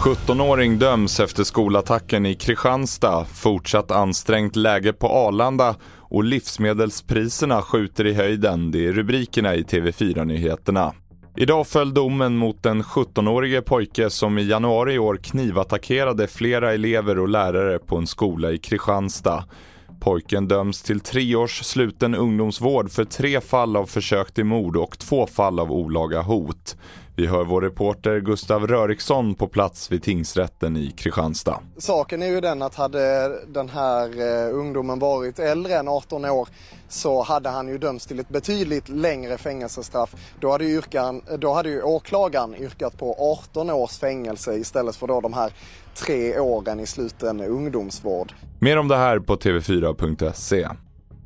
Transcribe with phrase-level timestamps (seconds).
[0.00, 8.14] 17-åring döms efter skolattacken i Kristianstad, fortsatt ansträngt läge på Arlanda och livsmedelspriserna skjuter i
[8.14, 8.70] höjden.
[8.70, 10.92] Det är rubrikerna i TV4-nyheterna.
[11.36, 17.18] Idag föll domen mot den 17-årige pojke som i januari i år knivattackerade flera elever
[17.18, 19.44] och lärare på en skola i Kristianstad.
[20.00, 24.98] Pojken döms till tre års sluten ungdomsvård för tre fall av försök till mord och
[24.98, 26.76] två fall av olaga hot.
[27.20, 31.60] Vi hör vår reporter Gustav Röriksson på plats vid tingsrätten i Kristianstad.
[31.78, 36.48] Saken är ju den att hade den här eh, ungdomen varit äldre än 18 år
[36.88, 40.14] så hade han ju dömts till ett betydligt längre fängelsestraff.
[40.40, 45.20] Då hade yrkan, då hade ju åklagaren yrkat på 18 års fängelse istället för då
[45.20, 45.52] de här
[45.94, 48.32] tre åren i sluten ungdomsvård.
[48.60, 50.68] Mer om det här på tv4.se.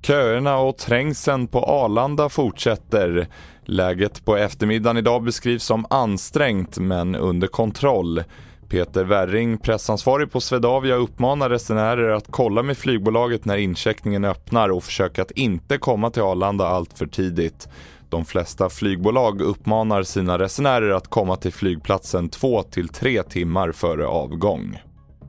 [0.06, 3.28] Köerna och trängseln på Arlanda fortsätter.
[3.64, 8.22] Läget på eftermiddagen idag beskrivs som ansträngt men under kontroll.
[8.68, 14.84] Peter Werring, pressansvarig på Swedavia, uppmanar resenärer att kolla med flygbolaget när incheckningen öppnar och
[14.84, 17.68] försöka att inte komma till Arlanda allt för tidigt.
[18.08, 24.06] De flesta flygbolag uppmanar sina resenärer att komma till flygplatsen 2 till 3 timmar före
[24.06, 24.78] avgång.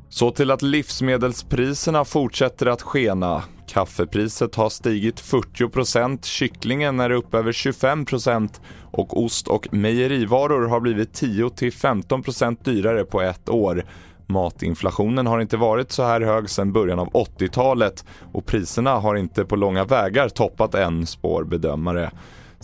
[0.09, 3.43] Så till att livsmedelspriserna fortsätter att skena.
[3.67, 11.21] Kaffepriset har stigit 40% kycklingen är upp över 25% och ost och mejerivaror har blivit
[11.21, 13.85] 10-15% dyrare på ett år.
[14.27, 19.45] Matinflationen har inte varit så här hög sedan början av 80-talet och priserna har inte
[19.45, 22.11] på långa vägar toppat än, spår bedömare.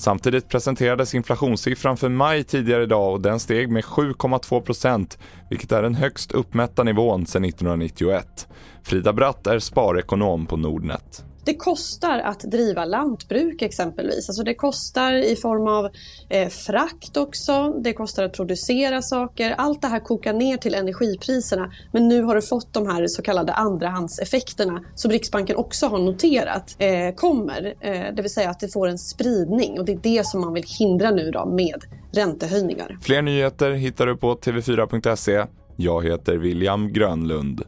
[0.02, 5.18] Samtidigt presenterades inflationssiffran för maj tidigare idag och den steg med 7,2%
[5.50, 8.48] vilket är den högst uppmätta nivån sedan 1991.
[8.84, 11.26] Frida Bratt är sparekonom på Nordnet.
[11.46, 14.30] Det kostar att driva lantbruk exempelvis.
[14.30, 15.90] Alltså det kostar i form av
[16.30, 19.56] eh, frakt också, det kostar att producera saker.
[19.58, 21.72] Allt det här kokar ner till energipriserna.
[21.92, 26.76] Men nu har du fått de här så kallade andrahandseffekterna som Riksbanken också har noterat
[26.80, 27.74] eh, kommer.
[27.82, 30.54] Eh, det vill säga att det får en spridning och det är det som man
[30.54, 32.98] vill hindra nu då med räntehöjningar.
[33.02, 35.46] Fler nyheter hittar du på tv4.se.
[35.76, 37.64] Jag heter William Grönlund.